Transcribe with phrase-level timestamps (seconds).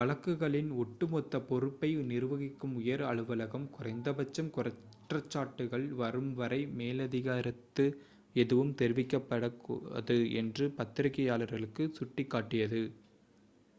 [0.01, 7.85] வழக்குகளின் ஒட்டுமொத்த பொறுப்பை நிர்வகிக்கும் உயர் அலுவலகம் குறைந்தபட்சம் குற்றச்சாட்டுகள் வரும்வரை மேலதிக கருத்து
[8.35, 12.81] எதுவும் தெரிவிக்கப்படாது என்று பத்திரிகையாளர்களுக்குச் சுட்டிக்காட்டியது